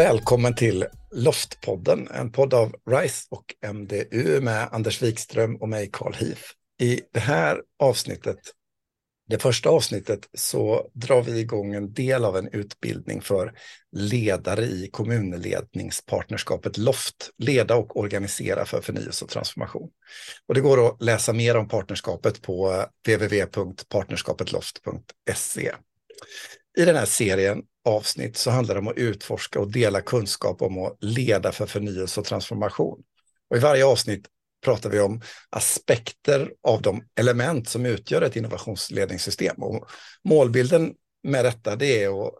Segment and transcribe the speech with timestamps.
[0.00, 6.14] Välkommen till Loftpodden, en podd av RISE och MDU med Anders Wikström och mig, Carl
[6.14, 6.42] Heath.
[6.80, 8.38] I det här avsnittet,
[9.28, 13.52] det första avsnittet, så drar vi igång en del av en utbildning för
[13.92, 19.90] ledare i kommunledningspartnerskapet LOFT, leda och organisera för förnyelse och transformation.
[20.46, 25.72] Och det går att läsa mer om partnerskapet på www.partnerskapetloft.se.
[26.78, 30.78] I den här serien avsnitt så handlar det om att utforska och dela kunskap om
[30.78, 33.02] att leda för förnyelse och transformation.
[33.50, 34.26] Och I varje avsnitt
[34.64, 35.20] pratar vi om
[35.50, 39.62] aspekter av de element som utgör ett innovationsledningssystem.
[39.62, 39.90] Och
[40.24, 42.34] målbilden med detta det är att,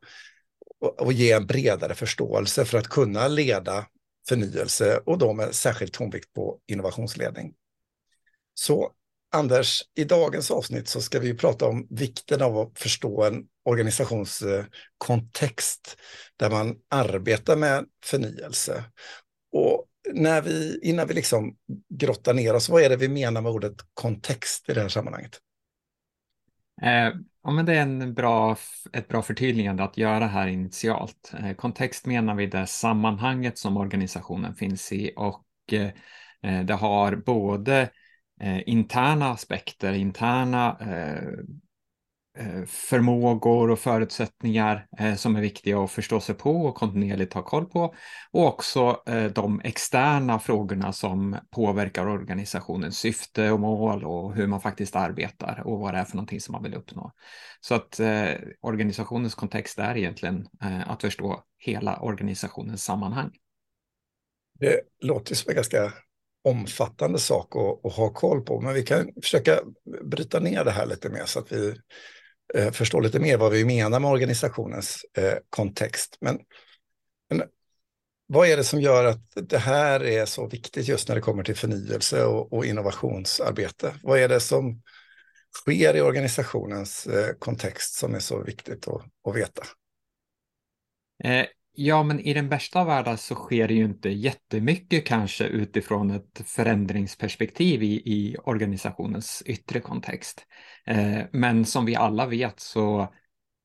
[1.00, 3.86] att ge en bredare förståelse för att kunna leda
[4.28, 7.54] förnyelse och då med särskild tonvikt på innovationsledning.
[8.54, 8.92] Så
[9.32, 15.96] Anders, i dagens avsnitt så ska vi prata om vikten av att förstå en organisationskontext
[16.36, 18.84] där man arbetar med förnyelse.
[19.52, 21.56] Och när vi, innan vi liksom
[21.88, 25.38] grottar ner oss, vad är det vi menar med ordet kontext i det här sammanhanget?
[26.82, 28.56] Eh, ja, men det är en bra,
[28.92, 31.32] ett bra förtydligande att göra här initialt.
[31.38, 35.90] Eh, kontext menar vi det sammanhanget som organisationen finns i och eh,
[36.42, 37.90] eh det har både
[38.40, 41.28] eh, interna aspekter, interna eh,
[42.40, 47.42] Eh, förmågor och förutsättningar eh, som är viktiga att förstå sig på och kontinuerligt ha
[47.42, 47.94] koll på.
[48.30, 54.60] Och också eh, de externa frågorna som påverkar organisationens syfte och mål och hur man
[54.60, 57.12] faktiskt arbetar och vad det är för någonting som man vill uppnå.
[57.60, 58.00] Så att
[58.60, 60.48] organisationens kontext är egentligen
[60.86, 63.30] att förstå hela organisationens sammanhang.
[64.58, 65.92] Det låter som en ganska
[66.44, 68.60] omfattande sak att, att, ha koll på.
[68.60, 69.60] Men vi kan försöka
[70.04, 71.74] bryta ner det här lite mer så att vi
[72.54, 76.16] eh, förstå lite mer vad vi menar med organisationens eh, kontext.
[76.20, 76.38] Men,
[77.30, 77.42] men,
[78.26, 81.42] vad är det som gör att det här är så viktigt just när det kommer
[81.42, 83.94] till förnyelse och, och innovationsarbete?
[84.02, 84.82] Vad är det som
[85.52, 89.62] sker i organisationens eh, kontext som är så viktigt att, att veta?
[91.24, 95.44] Eh, Ja, men i den bästa av världar så sker det ju inte jättemycket kanske
[95.44, 100.46] utifrån ett förändringsperspektiv i, i organisationens yttre kontext.
[100.86, 103.14] Eh, men som vi alla vet så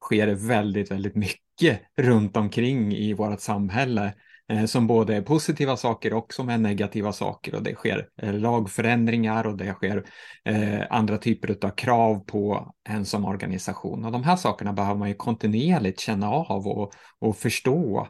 [0.01, 4.13] sker det väldigt, väldigt mycket runt omkring i vårt samhälle
[4.47, 8.33] Eh, som både är positiva saker och som är negativa saker och det sker eh,
[8.33, 10.05] lagförändringar och det sker
[10.45, 14.05] eh, andra typer av krav på en som organisation.
[14.05, 18.07] Och de här sakerna behöver man ju kontinuerligt känna av och, och förstå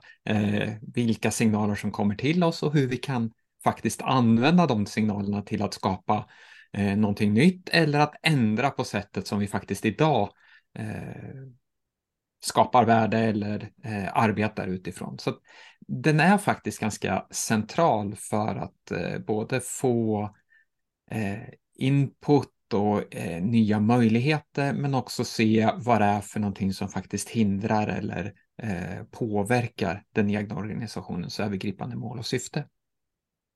[0.81, 3.31] vilka signaler som kommer till oss och hur vi kan
[3.63, 6.25] faktiskt använda de signalerna till att skapa
[6.73, 10.29] eh, någonting nytt eller att ändra på sättet som vi faktiskt idag
[12.45, 15.19] skapar värde eller eh, arbetar utifrån.
[15.19, 15.33] Så
[15.87, 20.23] den är faktiskt ganska central för att eh, både få
[21.11, 26.89] eh, input och eh, nya möjligheter men också se vad det är för någonting som
[26.89, 32.67] faktiskt hindrar eller eh, påverkar den egna organisationens övergripande mål och syfte.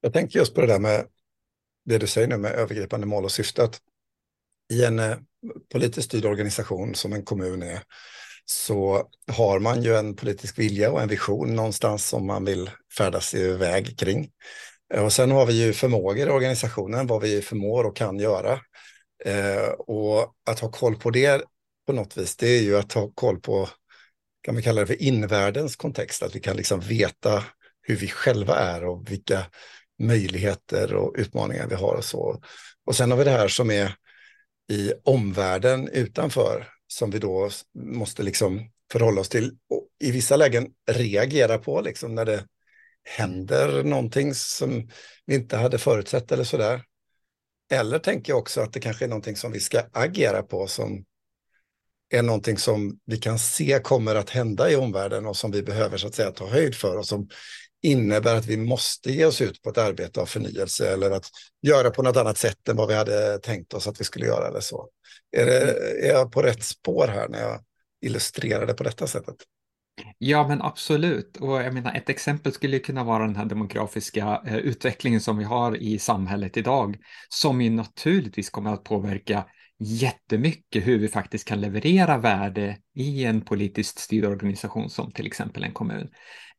[0.01, 1.05] Jag tänker just på det där med
[1.85, 3.63] det du säger nu med övergripande mål och syfte.
[3.63, 3.81] Att
[4.73, 5.17] I en eh,
[5.71, 7.83] politiskt styrd organisation som en kommun är
[8.51, 13.33] så har man ju en politisk vilja och en vision någonstans som man vill färdas
[13.33, 14.31] iväg kring.
[14.93, 18.59] Eh, och sen har vi ju förmågor i organisationen, vad vi förmår och kan göra.
[19.25, 21.43] Eh, och att ha koll på det
[21.87, 23.69] på något vis, det är ju att ha koll på,
[24.41, 27.43] kan vi kalla det för invärldens kontext, att vi kan liksom veta
[27.81, 29.45] hur vi själva är och vilka
[29.99, 32.41] möjligheter och utmaningar vi har och så.
[32.85, 33.95] Och sen har vi det här som är
[34.71, 40.67] i omvärlden utanför som vi då måste liksom förhålla oss till och i vissa lägen
[40.91, 42.45] reagera på liksom när det
[43.03, 44.89] händer någonting som
[45.25, 46.83] vi inte hade förutsett eller sådär.
[47.71, 51.05] Eller tänker jag också att det kanske är någonting som vi ska agera på som
[52.09, 55.97] är någonting som vi kan se kommer att hända i omvärlden och som vi behöver
[55.97, 57.29] så att säga ta höjd för och som
[57.81, 61.25] innebär att vi måste ge oss ut på ett arbete av förnyelse eller att
[61.61, 64.47] göra på något annat sätt än vad vi hade tänkt oss att vi skulle göra
[64.47, 64.89] eller så.
[65.37, 65.71] Är, det,
[66.07, 67.59] är jag på rätt spår här när jag
[68.01, 69.35] illustrerar det på detta sättet?
[70.17, 71.37] Ja, men absolut.
[71.37, 75.43] Och jag menar, ett exempel skulle kunna vara den här demografiska eh, utvecklingen som vi
[75.43, 76.97] har i samhället idag,
[77.29, 79.45] som ju naturligtvis kommer att påverka
[79.79, 85.63] jättemycket hur vi faktiskt kan leverera värde i en politiskt styrd organisation som till exempel
[85.63, 86.09] en kommun.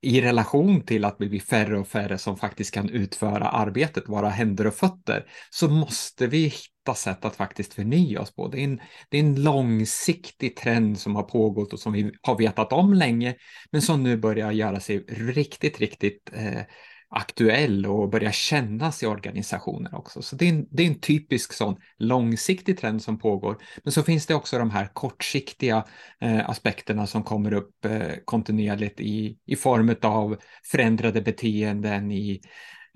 [0.02, 4.28] I relation till att vi blir färre och färre som faktiskt kan utföra arbetet, vara
[4.28, 8.48] händer och fötter, så måste vi hitta sätt att faktiskt förnya oss på.
[8.48, 12.38] Det är, en, det är en långsiktig trend som har pågått och som vi har
[12.38, 13.34] vetat om länge,
[13.72, 16.62] men som nu börjar göra sig riktigt, riktigt eh,
[17.10, 20.22] aktuell och börjar kännas i organisationer också.
[20.22, 23.56] Så det är, en, det är en typisk sån långsiktig trend som pågår.
[23.84, 25.84] Men så finns det också de här kortsiktiga
[26.20, 30.36] eh, aspekterna som kommer upp eh, kontinuerligt i, i form av
[30.70, 32.40] förändrade beteenden i,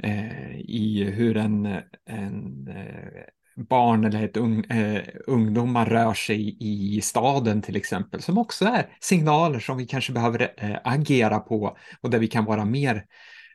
[0.02, 1.67] eh, i hur en,
[2.06, 3.25] en eh,
[3.56, 8.87] barn eller ett ung, eh, ungdomar rör sig i staden till exempel, som också är
[9.00, 13.05] signaler som vi kanske behöver eh, agera på och där vi kan vara mer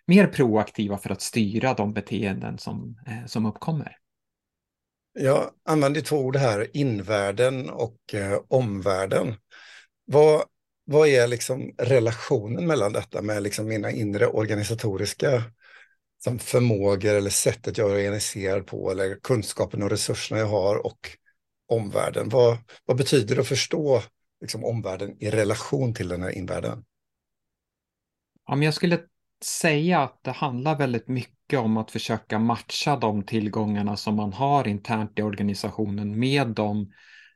[0.09, 3.97] mer proaktiva för att styra de beteenden som, eh, som uppkommer.
[5.13, 9.35] Jag använder två ord här, invärlden och eh, omvärlden.
[10.06, 10.44] Vad,
[10.85, 15.44] vad är liksom relationen mellan detta med liksom mina inre organisatoriska
[16.23, 21.00] som förmågor eller sättet jag är organiserad på eller kunskapen och resurserna jag har och
[21.67, 22.29] omvärlden?
[22.29, 24.01] Vad, vad betyder det att förstå
[24.41, 26.85] liksom, omvärlden i relation till den här invärlden?
[28.45, 29.00] Om jag skulle
[29.44, 34.68] säga att det handlar väldigt mycket om att försöka matcha de tillgångarna som man har
[34.68, 36.91] internt i organisationen med de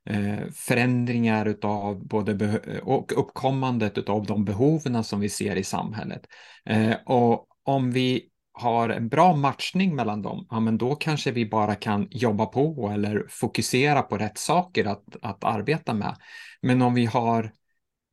[0.09, 6.21] eh, förändringar utav både och uppkommandet av de behoven som vi ser i samhället.
[6.65, 11.45] Eh, och om vi har en bra matchning mellan dem, ja men då kanske vi
[11.45, 16.15] bara kan jobba på eller fokusera på rätt saker att, att arbeta med.
[16.61, 17.51] Men om vi har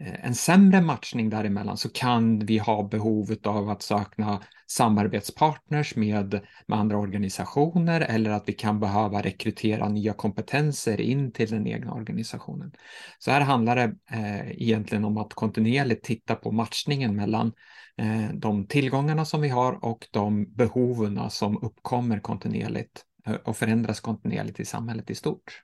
[0.00, 6.40] Eh, en sämre matchning däremellan så kan vi ha behov av att sakna samarbetspartners med,
[6.66, 11.92] med andra organisationer eller att vi kan behöva rekrytera nya kompetenser in till den egna
[11.92, 12.72] organisationen.
[13.18, 17.52] Så här handlar det eh, egentligen om att kontinuerligt titta på matchningen mellan
[17.96, 24.00] eh, de tillgångarna som vi har och de behoven som uppkommer kontinuerligt eh, och förändras
[24.00, 25.62] kontinuerligt i samhället i stort.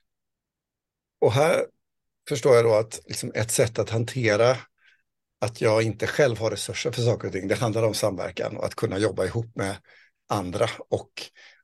[1.21, 1.55] Och här
[2.28, 4.56] förstår jag då att liksom ett sätt att hantera
[5.40, 8.64] att jag inte själv har resurser för saker och ting, det handlar om samverkan och
[8.64, 9.76] att kunna jobba ihop med
[10.28, 11.11] andra och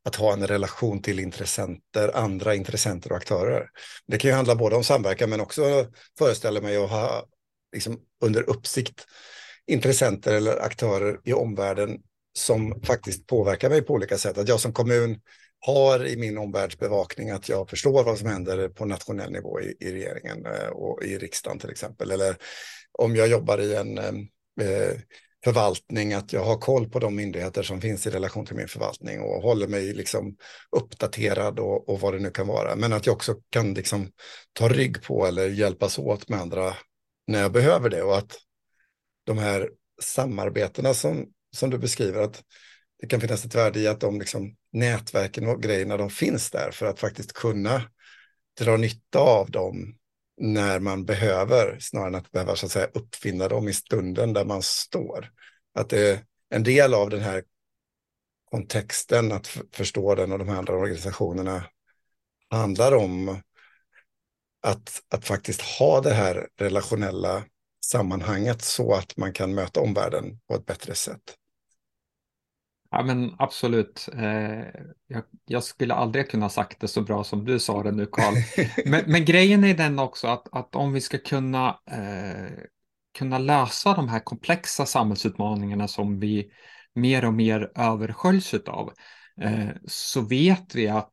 [0.04, 3.68] att ha en relation till intressenter, andra intressenter och aktörer.
[4.06, 5.86] Det kan ju handla både om samverkan men också
[6.18, 7.26] föreställer mig att ha
[7.72, 9.06] liksom, under uppsikt
[9.66, 11.98] intressenter eller aktörer i omvärlden
[12.32, 14.38] som faktiskt påverkar mig på olika sätt.
[14.38, 15.20] Att jag som kommun
[15.66, 19.92] har i min omvärldsbevakning att jag förstår vad som händer på nationell nivå i, i
[19.92, 22.10] regeringen eh, och i riksdagen till exempel.
[22.10, 22.36] Eller
[22.98, 24.98] om jag jobbar i en eh, eh,
[25.44, 29.20] förvaltning, att jag har koll på de myndigheter som finns i relation till min förvaltning
[29.20, 30.36] och håller mig liksom
[30.76, 32.76] uppdaterad och, och vad det nu kan vara.
[32.76, 34.10] Men att jag också kan liksom
[34.52, 36.74] ta rygg på eller hjälpas åt med andra
[37.26, 38.36] när jag behöver det och att
[39.24, 39.70] de här
[40.02, 41.26] samarbetena som,
[41.56, 42.42] som du beskriver, att
[43.02, 46.70] det kan finnas ett värde i att de liksom, nätverken och grejerna de finns där
[46.70, 47.82] för att faktiskt kunna
[48.60, 49.94] dra nytta av dem
[50.40, 54.44] när man behöver, snarare än att behöva så att säga, uppfinna dem i stunden där
[54.44, 55.30] man står.
[55.74, 57.44] Att det är en del av den här
[58.50, 61.64] kontexten, att förstå den och de här andra organisationerna
[62.50, 63.40] handlar om
[64.62, 67.44] att, att faktiskt ha det här relationella
[67.84, 71.36] sammanhanget så att man kan möta omvärlden på ett bättre sätt.
[72.94, 74.08] Ja, men absolut.
[74.18, 74.60] Eh,
[75.06, 78.34] jag, jag, skulle aldrig kunna sagt det så bra som du sa det nu, Karl.
[78.90, 82.52] Men, men, grejen är den också att, att om vi ska kunna, eh,
[83.18, 86.50] kunna lösa de här komplexa samhällsutmaningarna som vi
[86.94, 88.92] mer och mer översköljs av,
[89.40, 91.11] eh, så vet vi att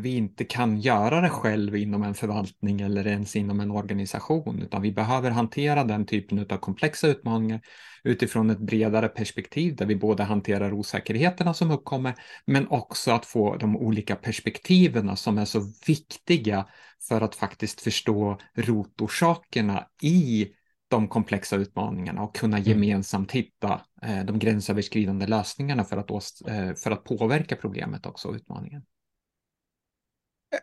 [0.00, 4.82] vi inte kan göra det själv inom en förvaltning eller ens inom en organisation, utan
[4.82, 7.60] vi behöver hantera den typen av komplexa utmaningar
[8.04, 12.14] utifrån ett bredare perspektiv där vi både hanterar osäkerheterna som uppkommer,
[12.44, 16.66] men också att få de olika perspektiven som är så viktiga
[17.08, 20.48] för att faktiskt förstå rotorsakerna i
[20.88, 22.68] de komplexa utmaningarna och kunna mm.
[22.68, 26.10] gemensamt hitta eh, de gränsöverskridande lösningarna för att,
[26.48, 28.82] eh, för att påverka problemet också, utmaningen.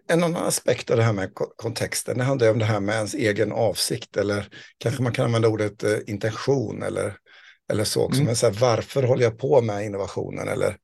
[0.07, 3.13] En annan aspekt av det här med kontexten, det handlar om det här med ens
[3.13, 7.17] egen avsikt eller kanske man kan använda ordet eh, intention eller,
[7.71, 8.17] eller så också.
[8.17, 8.25] Mm.
[8.25, 10.77] Men så här, varför håller jag på med innovationen eller,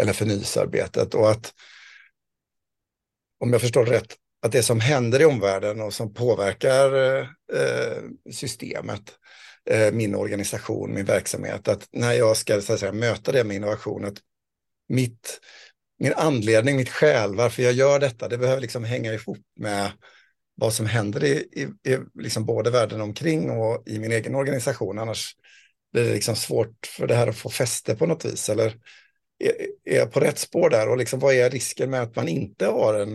[0.00, 1.14] eller förnyelsearbetet?
[1.14, 1.54] Och att,
[3.40, 7.20] om jag förstår rätt, att det som händer i omvärlden och som påverkar
[7.52, 9.12] eh, systemet,
[9.70, 13.56] eh, min organisation, min verksamhet, att när jag ska så att säga, möta det med
[13.56, 14.16] innovationen,
[14.88, 15.40] mitt
[15.98, 19.90] min anledning, mitt skäl, varför jag gör detta, det behöver liksom hänga ihop med
[20.54, 24.98] vad som händer i, i, i liksom både världen omkring och i min egen organisation.
[24.98, 25.36] Annars
[25.92, 28.48] blir det liksom svårt för det här att få fäste på något vis.
[28.48, 28.66] Eller
[29.38, 29.52] är,
[29.84, 30.88] är jag på rätt spår där?
[30.88, 33.12] Och liksom, vad är risken med att man inte har en,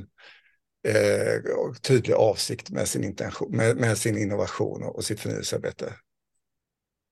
[0.88, 5.94] eh, tydlig avsikt med sin, intention, med, med sin innovation och, och sitt förnyelsearbete.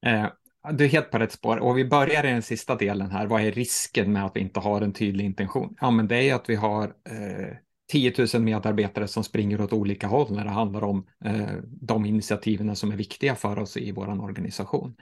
[0.05, 0.27] Eh,
[0.71, 1.57] du är helt på rätt spår.
[1.57, 3.25] Och vi börjar i den sista delen här.
[3.27, 5.75] Vad är risken med att vi inte har en tydlig intention?
[5.81, 7.55] Ja, men det är att vi har eh,
[7.91, 12.75] 10 000 medarbetare som springer åt olika håll när det handlar om eh, de initiativen
[12.75, 14.95] som är viktiga för oss i vår organisation.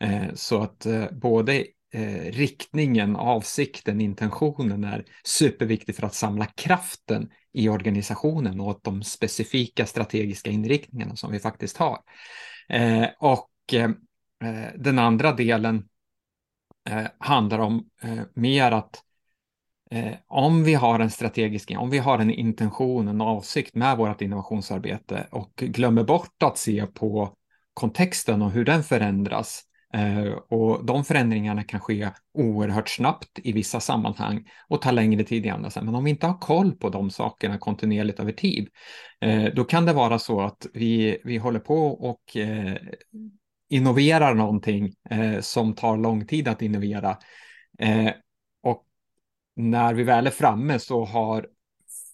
[0.00, 1.64] Eh, så att eh, både
[1.94, 9.86] eh, riktningen, avsikten, intentionen är superviktig för att samla kraften i organisationen och de specifika
[9.86, 11.98] strategiska inriktningarna som vi faktiskt har.
[12.68, 13.90] Eh, och eh,
[14.42, 15.88] Eh, den andra delen
[16.90, 19.02] eh, handlar om eh, mer att
[20.26, 25.26] om vi har en strategisk, om vi har en intention, en avsikt med vårt innovationsarbete
[25.30, 27.36] och glömmer bort att se på
[27.74, 29.62] kontexten och hur den förändras
[30.48, 35.48] och de förändringarna kan ske oerhört snabbt i vissa sammanhang och ta längre tid i
[35.48, 35.70] andra.
[35.82, 38.68] Men om vi inte har koll på de sakerna kontinuerligt över tid,
[39.54, 42.36] då kan det vara så att vi, vi håller på och
[43.72, 47.16] innoverar någonting eh, som tar lång tid att innovera
[47.78, 48.10] eh,
[49.56, 51.46] när vi väl är framme så har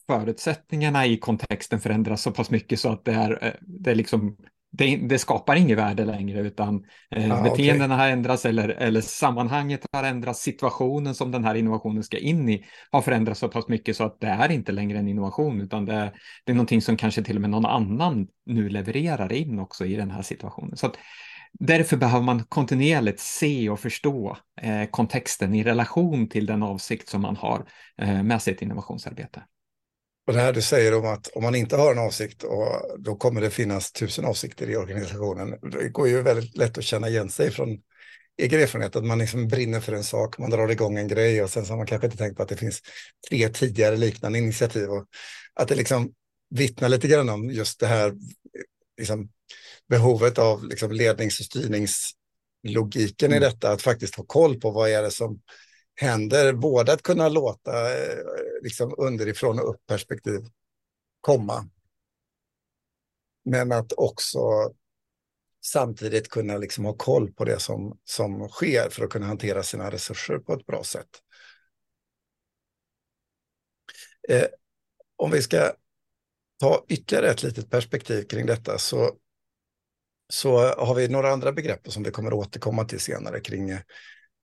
[0.07, 4.37] förutsättningarna i kontexten förändrats så pass mycket så att det är, eh, det är liksom
[4.71, 8.07] det, det, skapar inget värde längre utan eh, ah, beteendena okay.
[8.07, 12.65] har ändrats eller, eller sammanhanget har ändrats, situationen som den här innovationen ska in i
[12.91, 16.12] har förändrats så pass mycket så att det är inte längre en innovation utan det,
[16.45, 19.97] det är någonting som kanske till och med någon annan nu levererar in också i
[19.97, 20.77] den här situationen.
[20.77, 20.99] Så att
[21.52, 27.23] Därför behöver man kontinuerligt se och förstå eh, kontexten i relation till den avsikt som
[27.23, 27.69] man har
[28.02, 29.43] eh, med sitt innovationsarbete.
[30.26, 32.67] Och det här du säger om att om man inte har en avsikt och
[32.99, 35.55] då kommer det finnas tusen avsikter i organisationen.
[35.73, 37.78] Det går ju väldigt lätt att känna igen sig från
[38.38, 41.50] egen erfarenhet att man liksom brinner för en sak, man drar igång en grej och
[41.50, 42.83] sen så har man kanske inte tänkt på att det finns
[43.31, 45.07] tre tidigare liknande initiativ och
[45.55, 46.12] att det liksom
[46.50, 48.14] vittnar lite grann om just det här
[48.99, 49.28] liksom,
[49.88, 53.42] behovet av liksom lednings och styrningslogiken mm.
[53.42, 55.40] i detta, att faktiskt ha koll på vad är det som
[55.95, 58.18] händer, både att kunna låta eh,
[58.62, 60.40] liksom underifrån och upp perspektiv
[61.21, 61.68] komma,
[63.45, 64.40] men att också
[65.64, 69.90] samtidigt kunna liksom ha koll på det som, som sker för att kunna hantera sina
[69.90, 71.09] resurser på ett bra sätt.
[74.28, 74.47] Eh,
[75.16, 75.73] om vi ska
[76.61, 79.16] ta ytterligare ett litet perspektiv kring detta så
[80.32, 83.78] så har vi några andra begrepp som vi kommer återkomma till senare kring eh,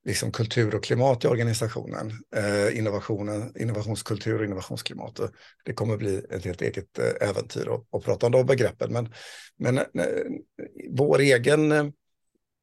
[0.06, 5.20] liksom kultur och klimat i organisationen, eh, innovationen, innovationskultur och innovationsklimat.
[5.64, 8.92] Det kommer bli ett helt eget eh, äventyr att, prata om de begreppen.
[8.92, 9.08] Men,
[9.58, 9.84] men eh,
[10.90, 11.92] vår egen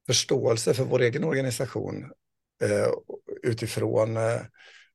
[0.06, 2.04] förståelse för vår egen organisation
[2.62, 2.88] eh,
[3.42, 4.18] utifrån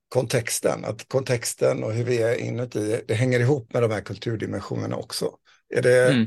[0.08, 4.96] kontexten, att kontexten och hur vi är inuti, det hänger ihop med de här kulturdimensionerna
[4.96, 5.30] också.
[5.74, 6.26] Är det, mm.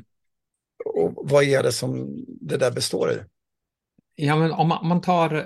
[0.86, 3.20] Och vad är det som det där består i?
[4.16, 5.46] Ja, men om man tar eh,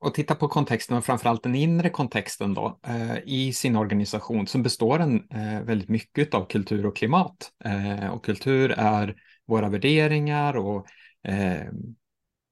[0.00, 4.58] och tittar på kontexten och framförallt den inre kontexten då eh, i sin organisation så
[4.58, 7.52] består den eh, väldigt mycket av kultur och klimat.
[7.64, 10.86] Eh, och kultur är våra värderingar och
[11.28, 11.60] eh,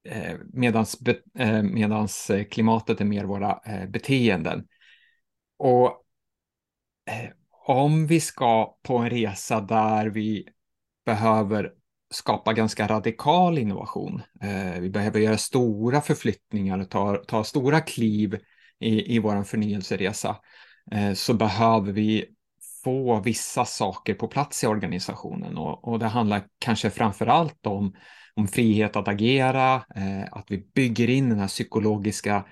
[0.09, 0.99] eh, medans,
[1.63, 4.67] medans klimatet är mer våra beteenden.
[5.59, 6.05] Och
[7.67, 10.49] om vi ska på en resa där vi
[11.07, 11.73] behöver
[12.11, 14.23] skapa ganska radikal innovation.
[14.43, 18.39] Eh, vi behöver göra stora förflyttningar och ta, ta stora kliv
[18.81, 20.37] i, i vår förnyelseresa.
[20.93, 22.25] Eh, så behöver vi
[22.85, 27.95] få vissa saker på plats i organisationen och, och det handlar kanske framför allt om,
[28.35, 32.45] om frihet att agera, eh, att vi bygger in den här psykologiska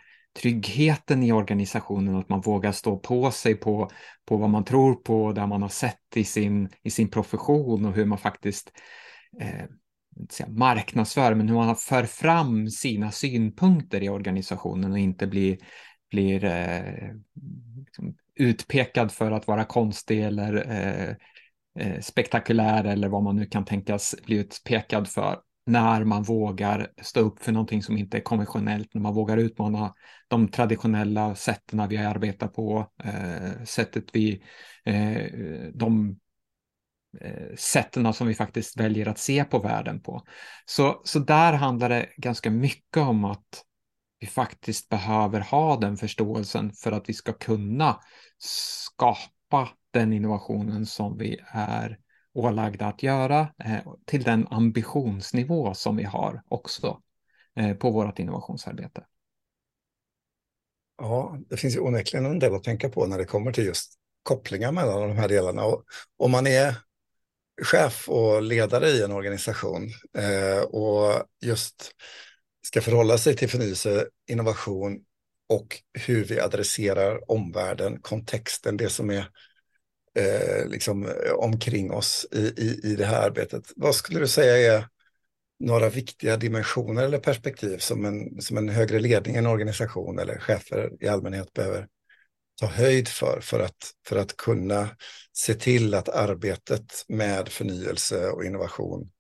[0.43, 3.91] tryggheten i organisationen, att man vågar stå på sig på,
[4.29, 7.93] på vad man tror på, där man har sett i sin, i sin profession och
[7.93, 8.73] hur man faktiskt
[9.41, 9.67] eh,
[10.31, 15.59] säga marknadsför, men hur man för fram sina synpunkter i organisationen och inte blir,
[16.11, 17.15] blir eh,
[17.85, 21.17] liksom utpekad för att vara konstig eller eh,
[21.79, 27.21] eh, spektakulär eller vad man nu kan tänkas bli utpekad för när man vågar stå
[27.21, 29.95] upp för någonting som inte är konventionellt, när man vågar utmana
[30.29, 34.43] de traditionella sätten vi arbetar på, eh, sättet vi,
[34.85, 35.23] eh,
[35.75, 36.19] de
[37.21, 40.23] Eh, sätten som vi faktiskt väljer att se på världen på.
[40.65, 43.65] Så, så där handlar det ganska mycket om att
[44.19, 48.01] vi faktiskt behöver ha den förståelsen för att vi ska kunna
[48.39, 51.99] skapa den innovationen som vi är
[52.35, 57.03] ålagda att göra eh, till den ambitionsnivå som vi har också
[57.57, 59.05] eh, på vårt innovationsarbete.
[60.99, 63.95] Ja, det finns ju onekligen en del att tänka på när det kommer till just
[64.23, 65.65] kopplingar mellan de här delarna.
[65.65, 65.85] Och
[66.17, 66.77] om man är
[67.63, 71.91] chef och ledare i en organisation eh, och just
[72.67, 75.01] ska förhålla sig till förnyelse, innovation
[75.49, 79.31] och hur vi adresserar omvärlden, kontexten, det som är
[80.19, 83.73] eh, liksom, eh, omkring oss i, i, i det här arbetet.
[83.77, 84.89] Vad skulle du säga är
[85.59, 90.39] några viktiga dimensioner eller perspektiv som en, som en högre ledning i en organisation eller
[90.39, 91.89] chefer i allmänhet behöver
[92.61, 94.89] ta höjd för, för att, för att kunna
[95.33, 99.11] se till att arbetet med förnyelse och innovation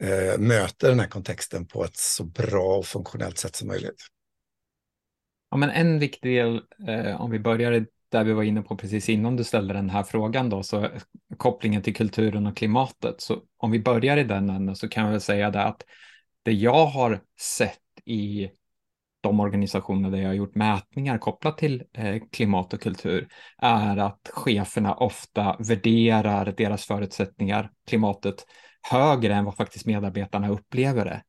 [0.00, 4.06] eh, möter den här kontexten på ett så bra och funktionellt sätt som möjligt.
[5.50, 9.08] Ja, men en viktig del, eh, om vi börjar där vi var inne på precis
[9.08, 10.88] innan du ställde den här frågan då, så
[11.36, 13.20] kopplingen till kulturen och klimatet.
[13.20, 15.82] Så om vi börjar i den änden så kan jag väl säga det att
[16.42, 18.50] det jag har sett i
[19.22, 24.30] de organisationer där jag har gjort mätningar kopplat till eh, klimat och kultur är att
[24.32, 28.46] cheferna ofta värderar deras förutsättningar, klimatet,
[28.90, 31.22] högre än vad faktiskt medarbetarna upplever det.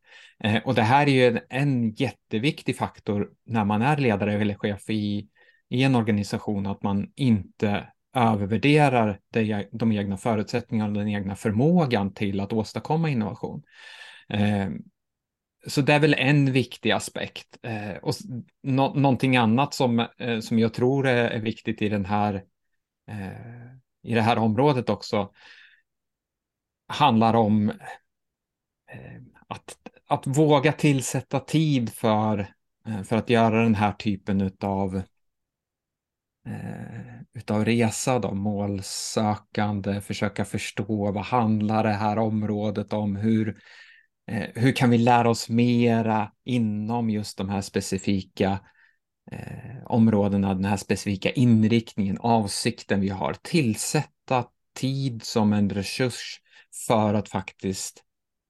[0.44, 4.56] Eh, och det här är ju en, en jätteviktig faktor när man är ledare eller
[4.56, 5.28] chef i,
[5.70, 12.14] i en organisation, att man inte övervärderar de, de egna förutsättningarna och den egna förmågan
[12.14, 13.64] till att åstadkomma innovation.
[14.30, 14.70] Eh,
[15.68, 17.58] så det är väl en viktig aspekt.
[17.64, 18.14] Eh, och
[18.64, 22.34] no någonting annat som, eh, som jag tror är, är viktigt i, den här,
[23.08, 25.32] eh, i det här området också
[26.88, 27.70] handlar om
[28.90, 29.78] eh, att,
[30.08, 32.54] att våga tillsätta tid för,
[32.88, 34.96] eh, för att göra den här typen av
[36.46, 43.62] eh, utav resa, då, målsökande, försöka förstå vad handlar det här området om, hur,
[44.32, 48.60] Eh, hur kan vi lära oss mera inom just de här specifika
[49.32, 53.36] eh, områdena, den här specifika inriktningen, avsikten vi har.
[53.42, 54.46] Tillsätta
[54.76, 56.40] tid som en resurs
[56.88, 58.04] för att faktiskt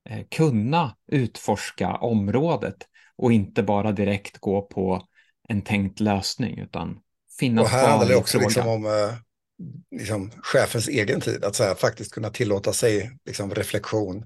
[0.09, 2.77] eh, kunna utforska området
[3.15, 5.07] och inte bara direkt gå på
[5.49, 6.99] en tänkt lösning utan
[7.39, 7.79] finnas kvar.
[7.79, 9.13] Och här handlar det också liksom om eh,
[9.99, 14.25] liksom, chefens egen tid, att så här, faktiskt kunna tillåta sig liksom, reflektion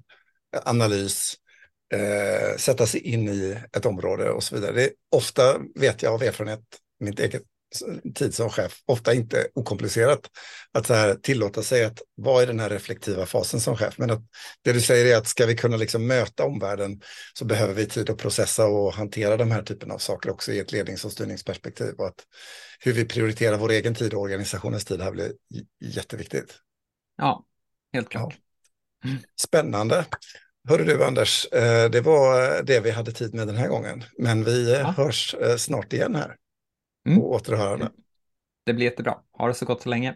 [0.66, 1.36] analys,
[1.94, 4.72] eh, sätta sig in i ett område och så vidare.
[4.72, 6.62] Det är ofta, vet jag av erfarenhet,
[7.00, 7.44] mitt eget
[8.16, 10.20] tid som chef, ofta inte okomplicerat
[10.72, 13.98] att så här, tillåta sig att vara i den här reflektiva fasen som chef.
[13.98, 14.22] Men att
[14.62, 17.02] det du säger är att ska vi kunna liksom möta omvärlden
[17.34, 20.60] så behöver vi tid att processa och hantera de här typen av saker också i
[20.60, 21.94] ett lednings och styrningsperspektiv.
[21.98, 22.26] Och att
[22.80, 25.32] hur vi prioriterar vår egen tid och organisationens tid här blir
[25.80, 26.60] jätteviktigt.
[27.18, 27.46] Ja,
[27.94, 28.36] helt klart.
[29.04, 29.10] Ja.
[29.42, 30.06] Spännande.
[30.70, 34.04] Hörru du Anders, eh, det var det vi hade tid med den här gången.
[34.18, 34.94] Men vi eh, ja.
[34.98, 36.36] hörs eh, snart igen här.
[37.08, 37.20] Mm.
[37.20, 37.90] På återhörande.
[38.66, 39.18] Det blir jättebra.
[39.32, 40.16] Ha det så gott så länge.